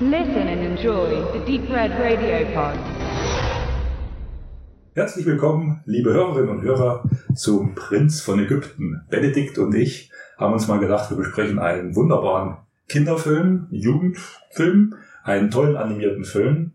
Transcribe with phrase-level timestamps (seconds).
[0.00, 2.76] Listen and enjoy the Deep Red Radio Pod.
[4.96, 7.04] Herzlich willkommen, liebe Hörerinnen und Hörer,
[7.36, 9.02] zum Prinz von Ägypten.
[9.08, 12.56] Benedikt und ich haben uns mal gedacht, wir besprechen einen wunderbaren
[12.88, 16.72] Kinderfilm, Jugendfilm, einen tollen animierten Film.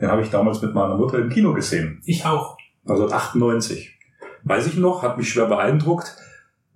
[0.00, 2.02] Den habe ich damals mit meiner Mutter im Kino gesehen.
[2.04, 2.58] Ich auch.
[2.82, 3.96] 1998.
[4.42, 6.16] Weiß ich noch, hat mich schwer beeindruckt.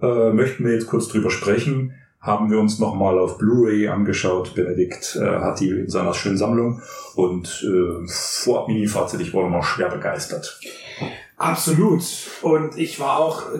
[0.00, 1.94] Äh, möchten wir jetzt kurz drüber sprechen.
[2.20, 4.54] Haben wir uns nochmal auf Blu-ray angeschaut.
[4.54, 6.82] Benedikt äh, hat die in seiner schönen Sammlung.
[7.14, 10.60] Und äh, vorab Mini-Fazit, ich war noch schwer begeistert.
[11.38, 12.02] Absolut.
[12.42, 13.58] Und ich war auch äh,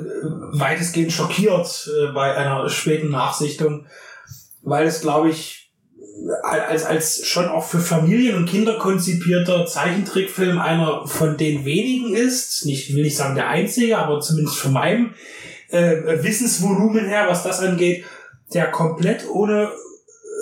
[0.52, 3.86] weitestgehend schockiert äh, bei einer späten Nachsichtung,
[4.60, 5.72] weil es, glaube ich,
[6.42, 12.66] als, als schon auch für Familien und Kinder konzipierter Zeichentrickfilm einer von den wenigen ist.
[12.66, 15.14] Nicht, will nicht sagen der einzige, aber zumindest von meinem
[15.68, 18.04] äh, Wissensvolumen her, was das angeht,
[18.54, 19.70] der komplett ohne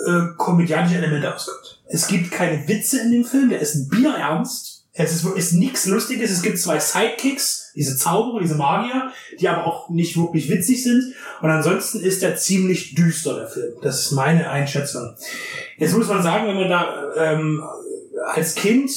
[0.07, 1.81] äh, komödiantische Elemente auskommt.
[1.87, 6.29] Es gibt keine Witze in dem Film, der ist bierernst es ist, ist nichts Lustiges.
[6.29, 11.13] Es gibt zwei Sidekicks, diese Zauberer, diese Magier, die aber auch nicht wirklich witzig sind.
[11.41, 13.73] Und ansonsten ist er ziemlich düster, der Film.
[13.81, 15.15] Das ist meine Einschätzung.
[15.77, 17.63] Jetzt muss man sagen, wenn man da ähm,
[18.33, 18.91] als Kind,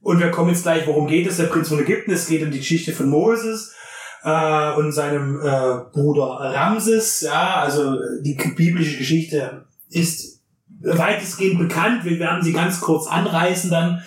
[0.00, 2.52] und wir kommen jetzt gleich, worum geht es, der Prinz von Ägypten, es geht um
[2.52, 3.74] die Geschichte von Moses,
[4.22, 7.20] äh, und seinem äh, Bruder Ramses.
[7.20, 10.40] Ja, also die biblische Geschichte ist
[10.80, 12.04] weitestgehend bekannt.
[12.04, 14.02] Wir werden sie ganz kurz anreißen dann.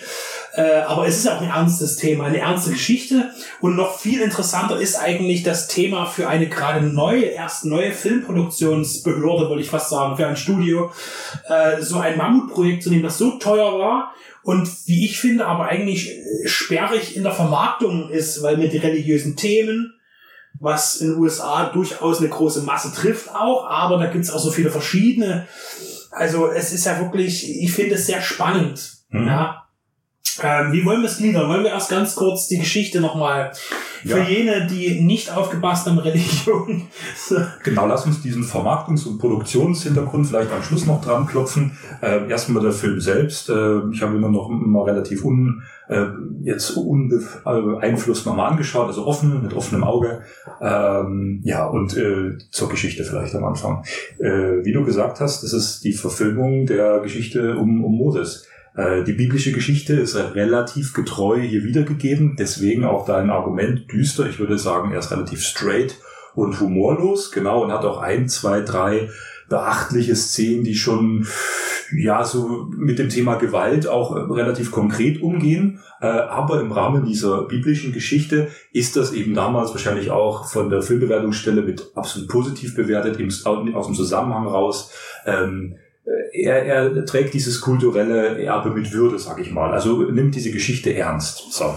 [0.54, 3.30] Äh, aber es ist auch ein ernstes Thema, eine ernste Geschichte.
[3.60, 9.48] Und noch viel interessanter ist eigentlich das Thema für eine gerade neue, erst neue Filmproduktionsbehörde,
[9.48, 10.92] wollte ich fast sagen, für ein Studio,
[11.48, 15.66] äh, so ein Mammutprojekt zu nehmen, das so teuer war und wie ich finde, aber
[15.66, 16.12] eigentlich
[16.44, 19.94] sperrig in der Vermarktung ist, weil die religiösen Themen,
[20.60, 24.38] was in den USA durchaus eine große Masse trifft auch, aber da gibt es auch
[24.38, 25.46] so viele verschiedene.
[26.10, 28.98] Also es ist ja wirklich, ich finde es sehr spannend.
[29.10, 29.26] Mhm.
[29.26, 29.62] Ja,
[30.42, 31.48] ähm, wie wollen wir es gliedern?
[31.48, 33.52] Wollen wir erst ganz kurz die Geschichte nochmal
[34.02, 34.28] für ja.
[34.28, 36.82] jene, die nicht aufgepasst haben, Religion.
[37.64, 41.76] genau, lass uns diesen Vermarktungs- und Produktionshintergrund vielleicht am Schluss noch dran klopfen.
[42.00, 43.48] Äh, erstmal der Film selbst.
[43.48, 46.06] Äh, ich habe immer noch immer relativ un, äh,
[46.42, 50.22] jetzt unbeeinflusst nochmal angeschaut, also offen, mit offenem Auge.
[50.60, 53.84] Ähm, ja, und äh, zur Geschichte vielleicht am Anfang.
[54.18, 58.46] Äh, wie du gesagt hast, das ist die Verfilmung der Geschichte um, um Moses.
[58.74, 64.26] Äh, die biblische Geschichte ist relativ getreu hier wiedergegeben, deswegen auch dein Argument düster.
[64.28, 65.96] Ich würde sagen, er ist relativ straight
[66.34, 69.10] und humorlos, genau, und hat auch ein, zwei, drei
[69.48, 71.26] beachtliche Szenen, die schon
[71.94, 75.80] ja so mit dem Thema Gewalt auch relativ konkret umgehen.
[76.00, 80.80] Äh, aber im Rahmen dieser biblischen Geschichte ist das eben damals wahrscheinlich auch von der
[80.80, 83.18] Filmbewertungsstelle mit absolut positiv bewertet,
[83.74, 84.90] aus dem Zusammenhang raus.
[85.26, 85.76] Ähm,
[86.32, 89.72] er, er trägt dieses kulturelle Erbe mit Würde, sag ich mal.
[89.72, 91.52] Also nimmt diese Geschichte ernst.
[91.52, 91.74] So.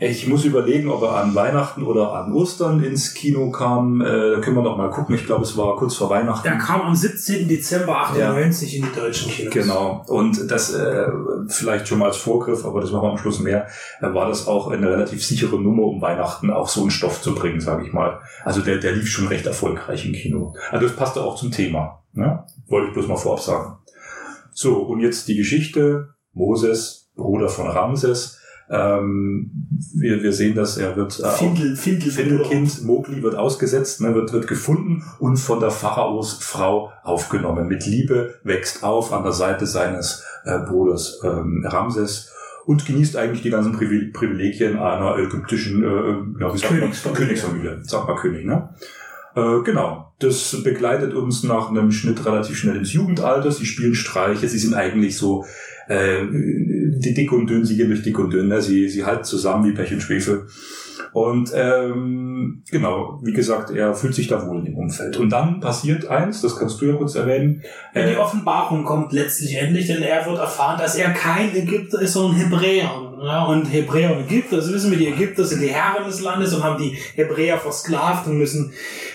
[0.00, 4.00] Ich muss überlegen, ob er an Weihnachten oder an Ostern ins Kino kam.
[4.00, 5.16] Äh, da können wir noch mal gucken.
[5.16, 6.46] Ich glaube, es war kurz vor Weihnachten.
[6.46, 7.48] Er kam am 17.
[7.48, 8.78] Dezember 98 ja.
[8.78, 9.52] in die deutschen Kinos.
[9.52, 10.04] Genau.
[10.06, 11.08] Und das äh,
[11.48, 13.66] vielleicht schon mal als Vorgriff, aber das machen wir am Schluss mehr,
[14.00, 17.34] äh, war das auch eine relativ sichere Nummer, um Weihnachten auch so einen Stoff zu
[17.34, 18.20] bringen, sage ich mal.
[18.44, 20.54] Also der, der lief schon recht erfolgreich im Kino.
[20.70, 22.04] Also das passte auch zum Thema.
[22.12, 22.44] Ne?
[22.68, 23.78] Wollte ich bloß mal vorab sagen.
[24.52, 26.14] So, und jetzt die Geschichte.
[26.34, 28.37] Moses, Bruder von Ramses,
[28.70, 29.50] ähm,
[29.94, 34.32] wir, wir sehen, dass er wird äh, Findel, Findel, Findelkind Mowgli wird ausgesetzt, ne, wird,
[34.32, 37.68] wird gefunden und von der Pharaos Frau aufgenommen.
[37.68, 42.32] Mit Liebe wächst auf an der Seite seines äh, Bruders ähm, Ramses
[42.66, 47.26] und genießt eigentlich die ganzen Privilegien einer ägyptischen äh, ja, wie sagt Königsfamilie.
[47.26, 47.78] Königsfamilie.
[47.82, 48.68] Sag mal König, ne?
[49.34, 50.12] Äh, genau.
[50.18, 53.52] Das begleitet uns nach einem Schnitt relativ schnell ins Jugendalter.
[53.52, 55.44] Sie spielen Streiche, sie sind eigentlich so
[55.88, 58.62] äh, die Dick und Dünn, sie gehen durch Dick und Dünn, ne?
[58.62, 60.46] sie, sie halten zusammen wie Pech und Schwefel.
[61.12, 65.16] Und ähm, genau, wie gesagt, er fühlt sich da wohl in dem Umfeld.
[65.16, 67.62] Und dann passiert eins, das kannst du ja kurz erwähnen.
[67.94, 72.12] Äh, die Offenbarung kommt letztlich endlich, denn er wird erfahren, dass er kein Ägypter ist,
[72.12, 73.07] sondern Hebräer.
[73.20, 76.54] Ja, und Hebräer und Ägypter, das wissen wir, die Ägypter sind die Herren des Landes
[76.54, 78.72] und haben die Hebräer versklavt und müssen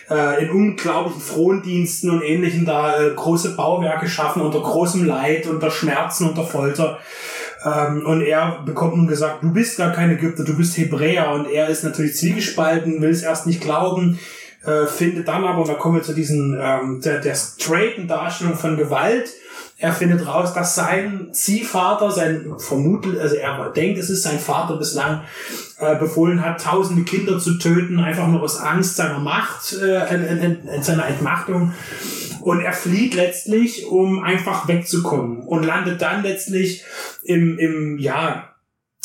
[0.09, 5.71] äh, in unglaublichen Frondiensten und Ähnlichem da äh, große Bauwerke schaffen unter großem Leid, unter
[5.71, 7.00] Schmerzen, unter Folter.
[7.65, 11.31] Ähm, und er bekommt nun gesagt, du bist gar kein Ägypter, du bist Hebräer.
[11.31, 14.19] Und er ist natürlich zwiegespalten, will es erst nicht glauben,
[14.65, 18.56] äh, findet dann aber, und da kommen wir zu diesen, ähm, der, der straighten Darstellung
[18.56, 19.29] von Gewalt,
[19.77, 24.77] er findet raus, dass sein Ziehvater, sein vermutet, also er denkt, es ist sein Vater
[24.77, 25.21] bislang,
[25.79, 30.37] äh, befohlen hat, tausende Kinder zu töten, einfach nur aus Angst seiner Macht, äh, in,
[30.37, 31.73] in, in seiner Entmachtung.
[32.41, 36.83] Und er flieht letztlich, um einfach wegzukommen und landet dann letztlich
[37.23, 38.49] im, im ja,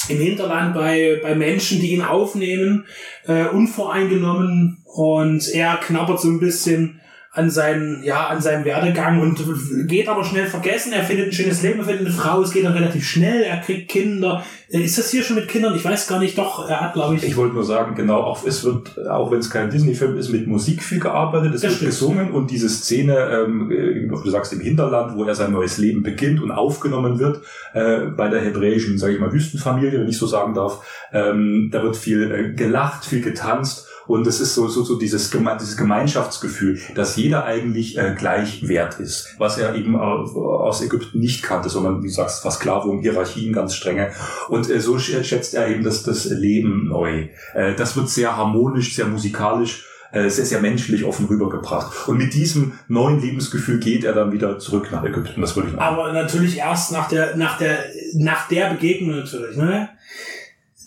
[0.08, 2.86] im Hinterland bei, bei Menschen, die ihn aufnehmen,
[3.26, 7.00] äh, unvoreingenommen und er knabbert so ein bisschen
[7.30, 9.38] an seinen, ja, an seinem Werdegang und
[9.86, 10.92] geht aber schnell vergessen.
[10.92, 13.58] Er findet ein schönes Leben, er findet eine Frau, es geht dann relativ schnell, er
[13.58, 14.42] kriegt Kinder.
[14.70, 15.74] Äh, ist das hier schon mit Kindern?
[15.76, 17.24] Ich weiß gar nicht, doch, er hat, glaube ich.
[17.24, 20.46] Ich wollte nur sagen, genau, auch, es wird, auch wenn es kein Disney-Film ist, mit
[20.46, 21.90] Musik viel gearbeitet, es Das wird stimmt.
[21.90, 26.02] gesungen und diese Szene, ähm, äh, du sagst im Hinterland, wo er sein neues Leben
[26.02, 27.42] beginnt und aufgenommen wird,
[27.74, 30.80] äh, bei der hebräischen, sage ich mal, Wüstenfamilie, wenn ich so sagen darf,
[31.12, 35.30] ähm, da wird viel äh, gelacht, viel getanzt und es ist so, so, so dieses,
[35.30, 40.82] Geme dieses Gemeinschaftsgefühl, dass jeder eigentlich äh, gleich wert ist, was er eben aus, aus
[40.82, 44.10] Ägypten nicht kannte, sondern, wie du sagst, Versklavung, Hierarchien ganz strenge.
[44.48, 47.28] Und äh, so sch- schätzt er eben das, das Leben neu.
[47.54, 52.08] Äh, das wird sehr harmonisch, sehr musikalisch, äh, sehr, sehr menschlich offen rübergebracht.
[52.08, 55.42] Und mit diesem neuen Lebensgefühl geht er dann wieder zurück nach Ägypten.
[55.42, 55.84] Das würde ich machen.
[55.98, 57.78] Aber natürlich erst nach der, nach der,
[58.14, 59.90] nach der Begegnung natürlich, ne?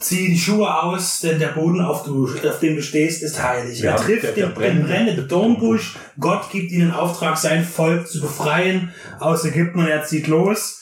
[0.01, 3.79] Zieh die Schuhe aus, denn der Boden, auf, du, auf dem du stehst, ist heilig.
[3.79, 5.95] Ja, er trifft der- der den, den brennende brennenden Dornbusch.
[6.19, 10.79] Gott gibt ihnen Auftrag, sein Volk zu befreien aus Ägypten und er zieht los.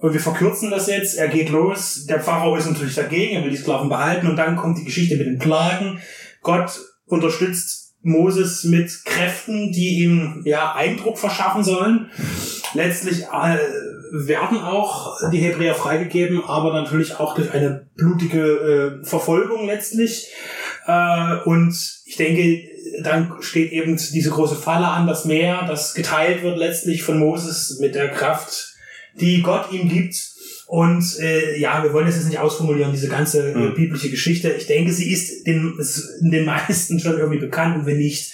[0.00, 1.16] Und wir verkürzen das jetzt.
[1.16, 2.04] Er geht los.
[2.06, 3.36] Der Pharao ist natürlich dagegen.
[3.36, 4.28] Er will die Sklaven behalten.
[4.28, 5.98] Und dann kommt die Geschichte mit den Plagen.
[6.42, 6.70] Gott
[7.06, 12.10] unterstützt Moses mit Kräften, die ihm ja Eindruck verschaffen sollen.
[12.74, 13.56] Letztlich äh,
[14.12, 20.28] werden auch die Hebräer freigegeben, aber natürlich auch durch eine blutige äh, Verfolgung letztlich.
[20.86, 21.74] Äh, und
[22.06, 22.62] ich denke,
[23.02, 27.78] dann steht eben diese große Falle an, das Meer, das geteilt wird letztlich von Moses
[27.80, 28.74] mit der Kraft,
[29.20, 30.16] die Gott ihm gibt.
[30.66, 33.74] Und äh, ja, wir wollen das jetzt nicht ausformulieren, diese ganze äh, Mhm.
[33.74, 34.50] biblische Geschichte.
[34.50, 38.32] Ich denke, sie ist den, ist den meisten schon irgendwie bekannt und wenn nicht,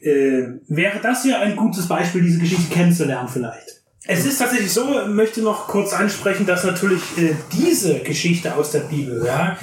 [0.00, 3.67] äh, wäre das hier ein gutes Beispiel, diese Geschichte kennenzulernen vielleicht.
[4.10, 8.80] Es ist tatsächlich so, möchte noch kurz ansprechen, dass natürlich äh, diese Geschichte aus der
[8.80, 9.58] Bibel ja,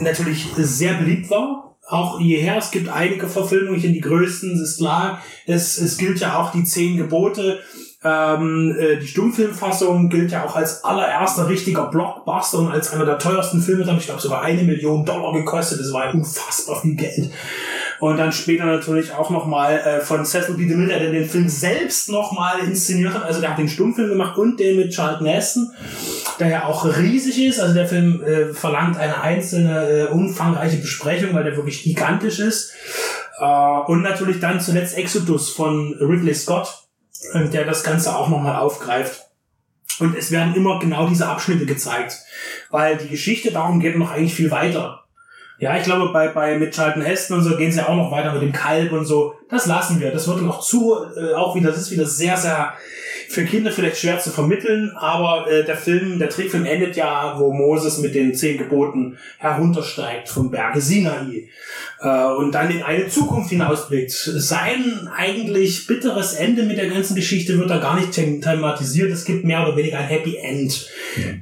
[0.00, 1.76] natürlich sehr beliebt war.
[1.86, 5.22] Auch hierher, es gibt einige Verfilmungen, die größten, es ist klar.
[5.46, 7.60] Es, es gilt ja auch die zehn Gebote.
[8.02, 13.20] Ähm, äh, die Stummfilmfassung gilt ja auch als allererster richtiger Blockbuster und als einer der
[13.20, 13.84] teuersten Filme.
[13.96, 15.78] Ich glaube sogar eine Million Dollar gekostet.
[15.78, 17.30] Das war unfassbar viel Geld.
[18.00, 20.66] Und dann später natürlich auch nochmal äh, von Cecil B.
[20.66, 23.22] DeMille, der den Film selbst nochmal inszeniert hat.
[23.24, 25.72] Also der hat den Stummfilm gemacht und den mit Charlton Heston,
[26.38, 27.60] der ja auch riesig ist.
[27.60, 32.72] Also der Film äh, verlangt eine einzelne, äh, umfangreiche Besprechung, weil der wirklich gigantisch ist.
[33.38, 36.68] Äh, und natürlich dann zuletzt Exodus von Ridley Scott,
[37.32, 39.22] äh, der das Ganze auch nochmal aufgreift.
[40.00, 42.18] Und es werden immer genau diese Abschnitte gezeigt,
[42.70, 45.03] weil die Geschichte darum geht noch eigentlich viel weiter.
[45.64, 48.34] Ja, ich glaube, bei, bei mit Charlton Heston und so gehen sie auch noch weiter
[48.34, 49.34] mit dem Kalb und so.
[49.54, 50.10] Das lassen wir.
[50.10, 52.74] Das wird noch zu, äh, auch wieder, das ist wieder sehr, sehr
[53.28, 57.52] für Kinder vielleicht schwer zu vermitteln, aber äh, der Film, der Trickfilm endet ja, wo
[57.52, 61.48] Moses mit den zehn Geboten heruntersteigt vom Berge Sinai
[62.00, 64.12] äh, und dann in eine Zukunft hinausblickt.
[64.12, 69.10] Sein eigentlich bitteres Ende mit der ganzen Geschichte wird da gar nicht them- thematisiert.
[69.10, 70.88] Es gibt mehr oder weniger ein Happy End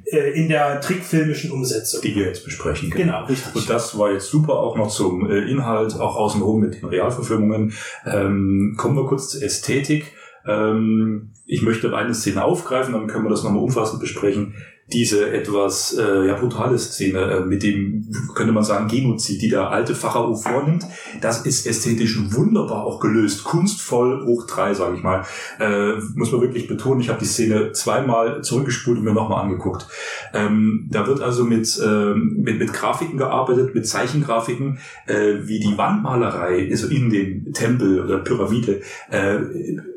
[0.06, 2.00] äh, in der trickfilmischen Umsetzung.
[2.02, 2.90] die wir jetzt besprechen.
[2.90, 3.54] Genau, richtig.
[3.54, 7.74] Und das war jetzt super auch noch zum äh, Inhalt, auch außenrum mit den Realverfilmungen.
[8.06, 10.12] Ähm, kommen wir kurz zur Ästhetik.
[10.46, 14.54] Ähm, ich möchte eine Szene aufgreifen, dann können wir das nochmal umfassend besprechen.
[14.92, 19.70] Diese etwas äh, ja, brutale Szene äh, mit dem, könnte man sagen, Genozid, die der
[19.70, 20.84] alte Pharao vornimmt,
[21.20, 23.44] das ist ästhetisch wunderbar auch gelöst.
[23.44, 25.24] Kunstvoll hoch drei, sage ich mal.
[25.58, 29.86] Äh, muss man wirklich betonen, ich habe die Szene zweimal zurückgespult und mir nochmal angeguckt.
[30.34, 35.76] Ähm, da wird also mit, ähm, mit, mit Grafiken gearbeitet, mit Zeichengrafiken, äh, wie die
[35.76, 38.80] Wandmalerei, also in dem Tempel oder Pyramide,
[39.10, 39.38] äh,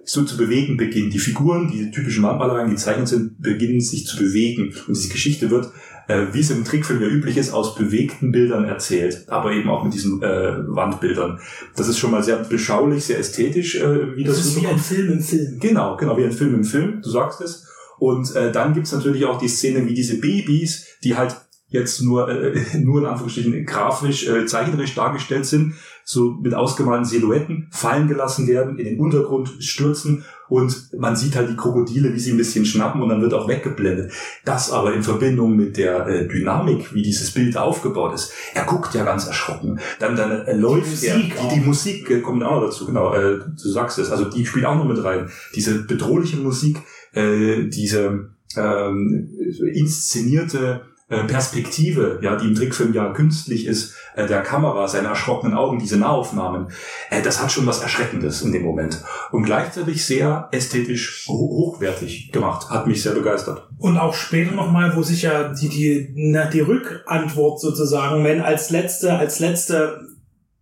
[0.06, 1.14] so zu bewegen beginnt.
[1.14, 4.74] Die Figuren, die typischen Wandmalereien, die zeichnet sind, beginnen sich zu bewegen.
[4.88, 5.72] Und diese Geschichte wird,
[6.08, 9.84] äh, wie es im Trickfilm ja üblich ist, aus bewegten Bildern erzählt, aber eben auch
[9.84, 11.40] mit diesen äh, Wandbildern.
[11.76, 14.78] Das ist schon mal sehr beschaulich, sehr ästhetisch, äh, wie das, Das ist wie ein.
[14.78, 15.60] Film im Film.
[15.60, 17.68] Genau, genau, wie ein Film im Film, du sagst es.
[17.98, 21.36] Und äh, dann gibt's natürlich auch die Szene, wie diese Babys, die halt
[21.68, 27.68] jetzt nur, äh, nur in Anführungsstrichen grafisch, äh, zeichnerisch dargestellt sind, so mit ausgemalten Silhouetten
[27.72, 32.32] fallen gelassen werden, in den Untergrund stürzen und man sieht halt die Krokodile, wie sie
[32.32, 34.12] ein bisschen schnappen und dann wird auch weggeblendet.
[34.44, 38.32] Das aber in Verbindung mit der äh, Dynamik, wie dieses Bild aufgebaut ist.
[38.54, 39.80] Er guckt ja ganz erschrocken.
[40.00, 43.16] Dann, dann äh, läuft Musik er, die, die Musik äh, kommt auch noch dazu, genau,
[43.16, 45.30] äh, du sagst es, also die spielt auch noch mit rein.
[45.56, 46.78] Diese bedrohliche Musik,
[47.14, 49.30] äh, diese ähm,
[49.74, 55.78] inszenierte Perspektive, ja, die im Trickfilm ja künstlich ist, äh, der Kamera, seine erschrockenen Augen,
[55.78, 56.72] diese Nahaufnahmen,
[57.12, 59.04] äh, das hat schon was Erschreckendes in dem Moment.
[59.32, 62.72] Und gleichzeitig sehr ästhetisch hochwertig gemacht.
[62.72, 63.68] Hat mich sehr begeistert.
[63.78, 68.72] Und auch später nochmal, wo sich ja die, die, na, die Rückantwort sozusagen, wenn als
[68.72, 70.00] letzte, als letzte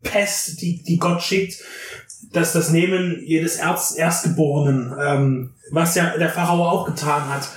[0.01, 1.63] Pest, die, die Gott schickt,
[2.31, 7.49] dass das Nehmen jedes Erz, Erstgeborenen, ähm, was ja der Pharao auch getan hat,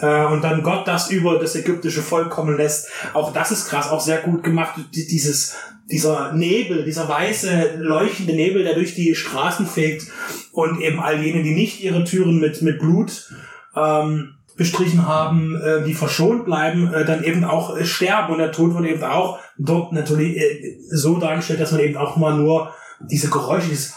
[0.00, 3.90] äh, und dann Gott das über das ägyptische Volk kommen lässt, auch das ist krass,
[3.90, 5.56] auch sehr gut gemacht, dieses,
[5.90, 10.06] dieser Nebel, dieser weiße, leuchtende Nebel, der durch die Straßen fegt
[10.52, 13.32] und eben all jene, die nicht ihre Türen mit, mit Blut
[13.76, 18.32] ähm, bestrichen haben, äh, die verschont bleiben, äh, dann eben auch äh, sterben.
[18.32, 22.16] Und der Tod wird eben auch dort natürlich äh, so dargestellt, dass man eben auch
[22.16, 22.72] mal nur
[23.10, 23.94] diese Geräusche, dieses,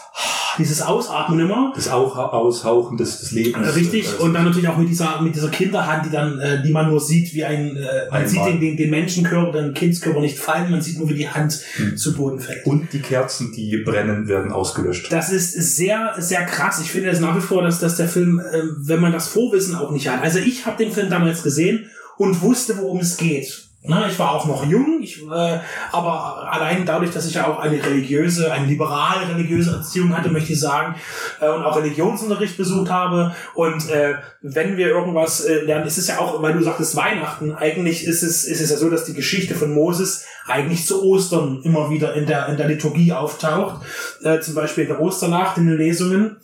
[0.58, 1.72] dieses Ausatmen immer.
[1.74, 3.74] Das auch Aushauchen des, des Lebens.
[3.74, 6.72] Richtig, also und dann natürlich auch mit dieser, mit dieser Kinderhand, die dann, äh, die
[6.72, 10.38] man nur sieht, wie ein, äh, man sieht den, den, den Menschenkörper, den Kindskörper nicht
[10.38, 11.96] fallen, man sieht nur, wie die Hand hm.
[11.96, 12.66] zu Boden fällt.
[12.66, 15.12] Und die Kerzen, die brennen, werden ausgelöscht.
[15.12, 16.80] Das ist sehr, sehr krass.
[16.80, 19.74] Ich finde das nach wie vor, dass, dass der Film, äh, wenn man das Vorwissen
[19.74, 20.22] auch nicht hat.
[20.22, 23.66] Also ich habe den Film damals gesehen und wusste, worum es geht.
[23.88, 25.58] Na, ich war auch noch jung, ich, äh,
[25.92, 30.52] aber allein dadurch, dass ich ja auch eine religiöse, eine liberale religiöse Erziehung hatte, möchte
[30.52, 30.96] ich sagen,
[31.40, 33.34] äh, und auch Religionsunterricht besucht habe.
[33.54, 37.52] Und äh, wenn wir irgendwas äh, lernen, ist es ja auch, weil du sagtest Weihnachten,
[37.52, 41.60] eigentlich ist es, ist es ja so, dass die Geschichte von Moses eigentlich zu Ostern
[41.62, 43.84] immer wieder in der, in der Liturgie auftaucht.
[44.22, 46.36] Äh, zum Beispiel in der Osternacht in den Lesungen.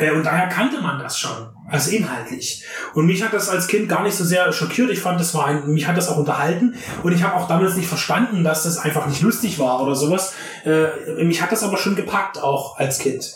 [0.00, 2.64] Äh, und daher kannte man das schon, also inhaltlich.
[2.94, 4.90] Und mich hat das als Kind gar nicht so sehr schockiert.
[4.90, 6.74] Ich fand, das war ein, mich hat das auch unterhalten.
[7.02, 10.34] Und ich habe auch damals nicht verstanden, dass das einfach nicht lustig war oder sowas.
[10.64, 13.34] Äh, mich hat das aber schon gepackt, auch als Kind.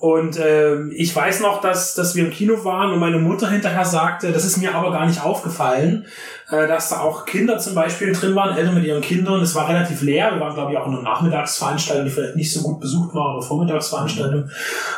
[0.00, 3.84] Und äh, ich weiß noch, dass, dass wir im Kino waren und meine Mutter hinterher
[3.84, 6.06] sagte, das ist mir aber gar nicht aufgefallen,
[6.50, 9.42] äh, dass da auch Kinder zum Beispiel drin waren, Eltern mit ihren Kindern.
[9.42, 10.32] Es war relativ leer.
[10.32, 13.36] Wir waren, glaube ich, auch in einer Nachmittagsveranstaltung, die vielleicht nicht so gut besucht war,
[13.36, 14.48] oder Vormittagsveranstaltung,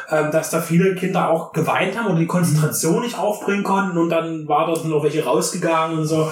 [0.09, 4.09] äh, dass da viele Kinder auch geweint haben oder die Konzentration nicht aufbringen konnten und
[4.09, 6.31] dann war dort noch welche rausgegangen und so.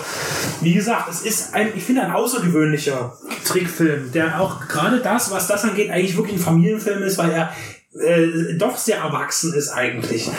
[0.61, 5.49] Wie gesagt, es ist ein, ich finde, ein außergewöhnlicher Trickfilm, der auch gerade das, was
[5.49, 7.51] das angeht, eigentlich wirklich ein Familienfilm ist, weil er
[7.99, 10.31] äh, doch sehr erwachsen ist eigentlich.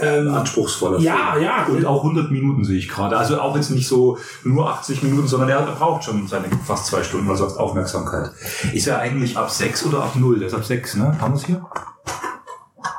[0.00, 1.44] Ähm, Anspruchsvoller Ja, Film.
[1.44, 1.66] ja.
[1.66, 3.16] Und auch 100 Minuten sehe ich gerade.
[3.16, 7.02] Also auch jetzt nicht so nur 80 Minuten, sondern er braucht schon seine fast zwei
[7.02, 8.30] Stunden, weil sonst Aufmerksamkeit.
[8.72, 10.38] Ist er eigentlich ab 6 oder ab 0?
[10.38, 11.18] Der ist ab 6, ne?
[11.20, 11.66] Haben wir es hier?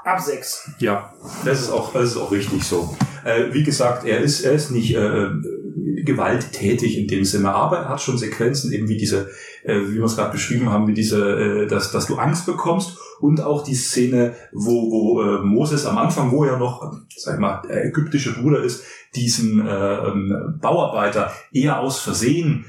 [0.03, 0.69] Ab 6.
[0.79, 1.13] Ja,
[1.45, 2.95] das ist auch, das ist auch richtig so.
[3.23, 5.29] Äh, wie gesagt, er ist, er ist nicht äh,
[5.75, 9.29] gewalttätig in dem Sinne, aber er hat schon Sequenzen, eben wie diese,
[9.63, 12.97] äh, wie wir es gerade beschrieben haben, wie diese, äh, dass, dass du Angst bekommst
[13.19, 17.39] und auch die Szene, wo, wo äh, Moses am Anfang, wo er noch, sag ich
[17.39, 18.83] mal, der ägyptische Bruder ist,
[19.15, 22.65] diesen äh, ähm, Bauarbeiter eher aus Versehen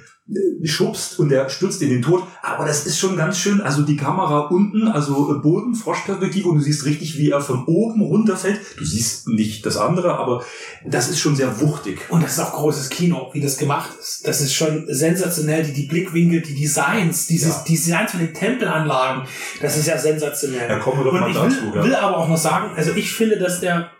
[0.64, 2.22] schubst und der stürzt in den Tod.
[2.40, 6.62] Aber das ist schon ganz schön, also die Kamera unten, also Boden, Froschperspektive und du
[6.62, 8.60] siehst richtig, wie er von oben runterfällt.
[8.78, 10.42] Du siehst nicht das andere, aber
[10.86, 12.00] das ist schon sehr wuchtig.
[12.08, 14.26] Und das ist auch großes Kino, wie das gemacht ist.
[14.26, 17.64] Das ist schon sensationell, die, die Blickwinkel, die Designs, dieses ja.
[17.68, 19.28] Designs von den Tempelanlagen,
[19.60, 20.70] das ist ja sensationell.
[20.70, 21.56] Ja, kommen wir doch und mal ich dazu.
[21.60, 21.84] Will, ja.
[21.84, 23.90] will aber auch noch sagen, also ich finde, dass der,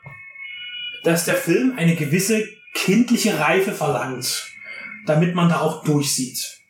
[1.02, 4.53] dass der Film eine gewisse kindliche Reife verlangt
[5.06, 6.60] damit man da auch durchsieht.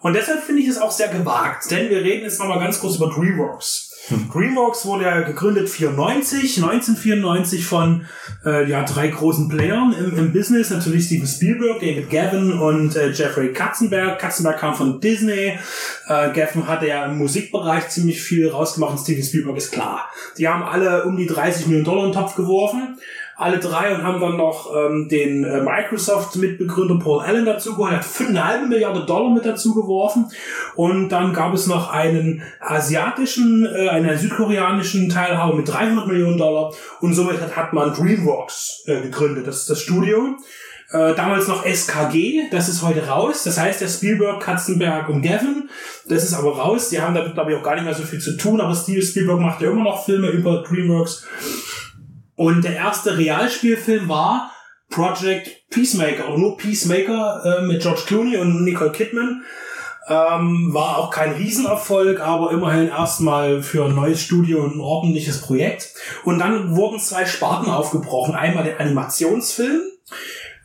[0.00, 2.96] Und deshalb finde ich es auch sehr gewagt, denn wir reden jetzt nochmal ganz kurz
[2.96, 3.88] über DreamWorks.
[4.08, 4.30] Hm.
[4.32, 8.06] DreamWorks wurde ja gegründet 94, 1994 von
[8.44, 13.10] äh, ja drei großen Playern im, im Business, natürlich Steven Spielberg, David Gavin und äh,
[13.10, 14.18] Jeffrey Katzenberg.
[14.18, 15.58] Katzenberg kam von Disney.
[16.06, 20.08] Äh, Gavin hatte ja im Musikbereich ziemlich viel rausgemacht und Steven Spielberg ist klar.
[20.38, 22.96] Die haben alle um die 30 Millionen Dollar in den Topf geworfen
[23.38, 28.04] alle drei und haben dann noch ähm, den äh, Microsoft-Mitbegründer Paul Allen dazu geholt, hat
[28.04, 30.28] 5,5 Milliarden Dollar mit dazu geworfen
[30.74, 36.74] und dann gab es noch einen asiatischen, äh, einen südkoreanischen Teilhaber mit 300 Millionen Dollar
[37.00, 40.36] und somit hat, hat man DreamWorks äh, gegründet, das ist das Studio.
[40.90, 43.44] Äh, damals noch SKG, das ist heute raus.
[43.44, 45.68] Das heißt, der Spielberg, Katzenberg und Gavin,
[46.08, 46.88] das ist aber raus.
[46.88, 49.02] Die haben damit, glaube ich, auch gar nicht mehr so viel zu tun, aber Steve
[49.02, 51.26] Spielberg macht ja immer noch Filme über DreamWorks.
[52.38, 54.52] Und der erste Realspielfilm war
[54.90, 59.42] Project Peacemaker, oder nur Peacemaker äh, mit George Clooney und Nicole Kidman.
[60.08, 65.92] Ähm, war auch kein Riesenerfolg, aber immerhin erstmal für ein neues Studio ein ordentliches Projekt.
[66.22, 68.36] Und dann wurden zwei Sparten aufgebrochen.
[68.36, 69.80] Einmal der Animationsfilm,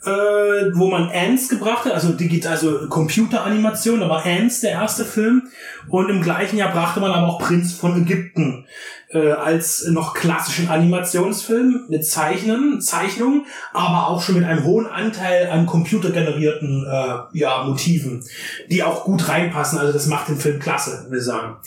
[0.06, 5.06] äh, wo man Ants gebracht hat, also digital, also Computeranimation, da war Ants der erste
[5.06, 5.50] Film.
[5.89, 8.68] Und im gleichen Jahr brachte man aber auch Prinz von Ägypten
[9.13, 15.50] äh, als noch klassischen Animationsfilm mit Zeichnen, Zeichnungen, aber auch schon mit einem hohen Anteil
[15.50, 18.24] an computergenerierten äh, ja, Motiven,
[18.70, 19.77] die auch gut reinpassen.
[19.77, 21.58] Also das macht den Film klasse, will ich sagen.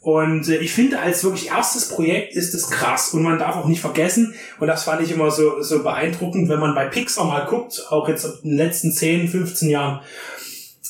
[0.00, 3.12] Und äh, ich finde, als wirklich erstes Projekt ist es krass.
[3.12, 6.60] Und man darf auch nicht vergessen, und das fand ich immer so, so beeindruckend, wenn
[6.60, 10.00] man bei Pixar mal guckt, auch jetzt in den letzten 10, 15 Jahren,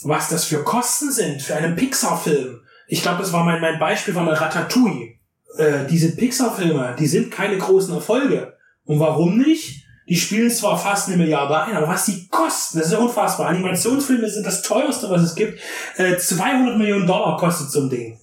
[0.02, 2.61] was das für Kosten sind für einen Pixar-Film.
[2.87, 5.19] Ich glaube, das war mein, mein Beispiel, war mal Ratatouille.
[5.57, 8.54] Äh, diese Pixar-Filme, die sind keine großen Erfolge.
[8.85, 9.85] Und warum nicht?
[10.09, 13.47] Die spielen zwar fast eine Milliarde ein, aber was die kosten, das ist ja unfassbar.
[13.47, 15.61] Animationsfilme sind das teuerste, was es gibt.
[15.97, 18.19] Äh, 200 Millionen Dollar kostet so ein Ding.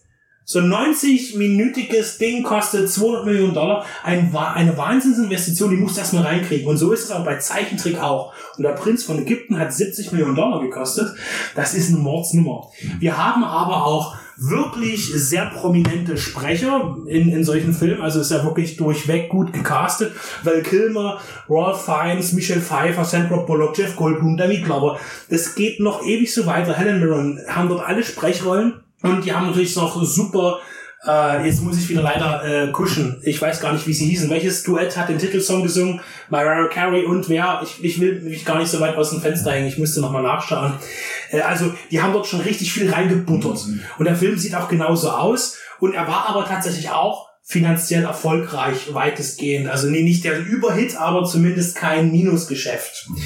[0.50, 3.86] So ein 90-minütiges Ding kostet 200 Millionen Dollar.
[4.04, 6.68] Ein, eine Wahnsinnsinvestition, die musst du erstmal reinkriegen.
[6.68, 8.34] Und so ist es auch bei Zeichentrick auch.
[8.58, 11.14] Und der Prinz von Ägypten hat 70 Millionen Dollar gekostet.
[11.54, 12.70] Das ist eine Mordsnummer.
[13.00, 18.02] Wir haben aber auch wirklich sehr prominente Sprecher in, in solchen Filmen.
[18.02, 20.14] Also ist ja wirklich durchweg gut gecastet.
[20.44, 25.00] Val Kilmer, Ralph Fiennes, Michelle Pfeiffer, Sandra Bullock, Jeff Goldblum, David Glover.
[25.30, 26.74] Das geht noch ewig so weiter.
[26.74, 28.82] Helen Mirren haben dort alle Sprechrollen.
[29.04, 30.60] Und die haben natürlich noch super,
[31.06, 33.22] äh, jetzt muss ich wieder leider äh, kuschen.
[33.24, 34.30] Ich weiß gar nicht, wie sie hießen.
[34.30, 36.02] Welches Duett hat den Titelsong gesungen?
[36.30, 37.62] Mariah Carey und wer?
[37.64, 39.68] Ich, ich will mich gar nicht so weit aus dem Fenster hängen.
[39.68, 40.74] Ich müsste nochmal nachschauen.
[41.32, 43.68] Äh, also, die haben dort schon richtig viel reingebuttert.
[43.68, 43.82] Mhm.
[44.00, 45.58] Und der Film sieht auch genauso aus.
[45.80, 49.70] Und er war aber tatsächlich auch finanziell erfolgreich, weitestgehend.
[49.70, 53.08] Also nee, nicht der Überhit, aber zumindest kein Minusgeschäft.
[53.08, 53.22] Mhm.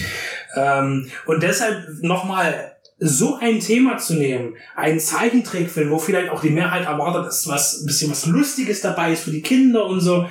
[0.55, 6.51] Ähm, und deshalb nochmal so ein Thema zu nehmen, einen Zeichentrickfilm, wo vielleicht auch die
[6.51, 10.27] Mehrheit erwartet, dass was ein bisschen was Lustiges dabei ist für die Kinder und so,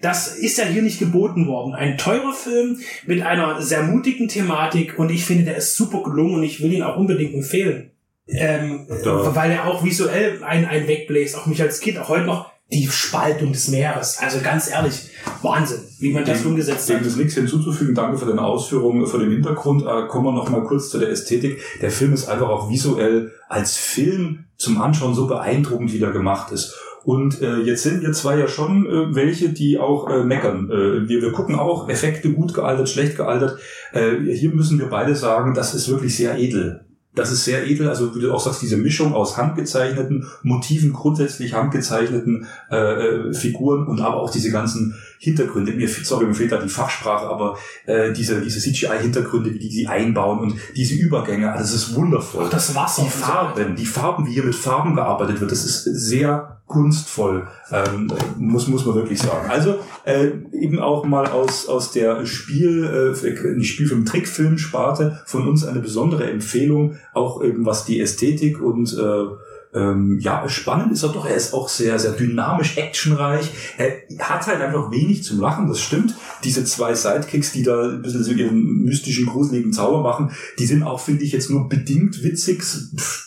[0.00, 1.74] das ist ja hier nicht geboten worden.
[1.74, 6.36] Ein teurer Film mit einer sehr mutigen Thematik und ich finde, der ist super gelungen
[6.36, 7.90] und ich will ihn auch unbedingt empfehlen.
[8.26, 12.53] Ähm, weil er auch visuell ein, ein wegbläst, auch mich als Kind, auch heute noch
[12.72, 14.18] die Spaltung des Meeres.
[14.18, 15.10] Also ganz ehrlich,
[15.42, 17.00] Wahnsinn, wie man das dem, umgesetzt hat.
[17.00, 17.94] Dem ist nichts hinzuzufügen.
[17.94, 19.82] Danke für deine Ausführungen, für den Hintergrund.
[19.82, 21.60] Äh, kommen wir noch mal kurz zu der Ästhetik.
[21.80, 26.52] Der Film ist einfach auch visuell als Film zum Anschauen so beeindruckend, wie der gemacht
[26.52, 26.74] ist.
[27.04, 30.70] Und äh, jetzt sind wir zwei ja schon äh, welche, die auch äh, meckern.
[30.70, 33.58] Äh, wir, wir gucken auch Effekte gut gealtert, schlecht gealtert.
[33.92, 37.88] Äh, hier müssen wir beide sagen, das ist wirklich sehr edel das ist sehr edel,
[37.88, 43.86] also wie du auch sagst, diese Mischung aus handgezeichneten Motiven, grundsätzlich handgezeichneten äh, äh, Figuren
[43.86, 44.94] und aber auch diese ganzen
[45.24, 45.72] Hintergründe.
[45.72, 49.86] Mir, sorry, mir fehlt da die Fachsprache, aber äh, diese, diese CGI-Hintergründe, wie die sie
[49.86, 52.44] einbauen und diese Übergänge, also das ist wundervoll.
[52.46, 53.02] Ach, das Wasser.
[53.02, 58.10] Die Farben, die Farben, wie hier mit Farben gearbeitet wird, das ist sehr kunstvoll, ähm,
[58.38, 59.50] muss, muss man wirklich sagen.
[59.50, 65.80] Also äh, eben auch mal aus, aus der Spiel, äh, die Spielfilm-Trickfilm-Sparte von uns eine
[65.80, 69.24] besondere Empfehlung, auch eben was die Ästhetik und äh,
[69.74, 71.26] ähm, ja, spannend ist er doch.
[71.26, 73.50] Er ist auch sehr, sehr dynamisch, actionreich.
[73.76, 76.14] Er hat halt einfach wenig zum Lachen, das stimmt.
[76.44, 80.84] Diese zwei Sidekicks, die da ein bisschen so ihren mystischen, gruseligen Zauber machen, die sind
[80.84, 82.62] auch, finde ich, jetzt nur bedingt witzig.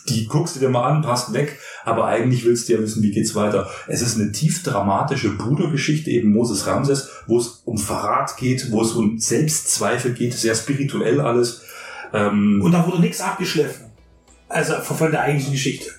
[0.08, 1.58] Die guckst du dir mal an, passt weg.
[1.84, 3.68] Aber eigentlich willst du ja wissen, wie geht's weiter.
[3.86, 8.80] Es ist eine tief dramatische Brudergeschichte, eben Moses Ramses, wo es um Verrat geht, wo
[8.80, 11.62] es um Selbstzweifel geht, sehr spirituell alles.
[12.14, 13.86] Ähm Und da wurde nichts abgeschliffen.
[14.48, 15.97] Also von der eigentlichen Geschichte.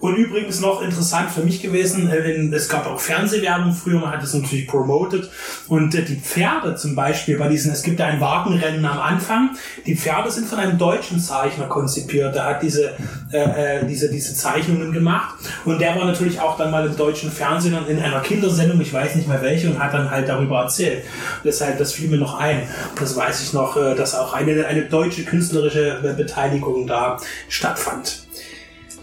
[0.00, 4.22] Und übrigens noch interessant für mich gewesen, äh, es gab auch Fernsehwerbung früher, man hat
[4.22, 5.28] es natürlich promoted.
[5.68, 9.50] Und äh, die Pferde zum Beispiel bei diesen, es gibt ja ein Wagenrennen am Anfang,
[9.86, 12.34] die Pferde sind von einem deutschen Zeichner konzipiert.
[12.34, 12.92] Der hat diese,
[13.32, 15.34] äh, äh, diese, diese Zeichnungen gemacht.
[15.64, 19.16] Und der war natürlich auch dann mal im deutschen Fernsehen in einer Kindersendung, ich weiß
[19.16, 21.04] nicht mehr welche, und hat dann halt darüber erzählt.
[21.44, 22.62] Deshalb, das fiel mir noch ein.
[22.98, 28.27] Das weiß ich noch, dass auch eine, eine deutsche künstlerische Beteiligung da stattfand.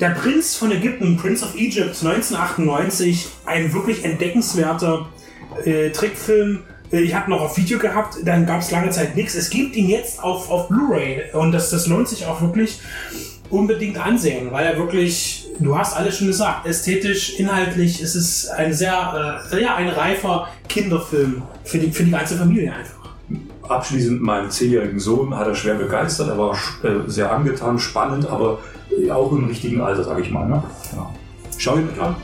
[0.02, 5.08] Der Prinz von Ägypten, Prince of Egypt, 1998, ein wirklich entdeckenswerter
[5.64, 6.64] äh, Trickfilm.
[6.92, 9.36] Äh, ich habe noch auf Video gehabt, dann gab es lange Zeit nichts.
[9.36, 12.82] Es gibt ihn jetzt auf, auf Blu-ray und das, das lohnt sich auch wirklich
[13.50, 18.74] unbedingt ansehen, weil er wirklich, du hast alles schon gesagt, ästhetisch, inhaltlich ist es ein
[18.74, 23.05] sehr, äh, ja, ein reifer Kinderfilm für die, für die ganze Familie einfach.
[23.68, 28.60] Abschließend meinen zehnjährigen Sohn hat er schwer begeistert, er war äh, sehr angetan, spannend, aber
[29.12, 30.48] auch im richtigen Alter, sage ich mal.
[30.48, 30.64] Ne?
[30.96, 31.10] Ja.
[31.58, 32.16] Schau ihn an.